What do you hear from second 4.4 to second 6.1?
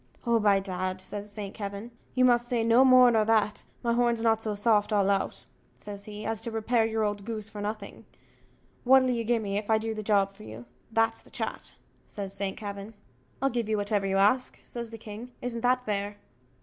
so soft all out," says